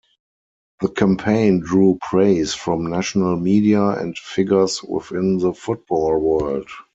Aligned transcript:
The 0.81 0.89
campaign 0.89 1.59
drew 1.59 1.99
praise 2.01 2.55
from 2.55 2.89
national 2.89 3.37
media 3.37 3.83
and 3.83 4.17
figures 4.17 4.81
within 4.81 5.37
the 5.37 5.53
football 5.53 6.17
world. 6.17 6.71